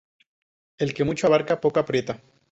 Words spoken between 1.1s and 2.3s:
abarca, poco aprieta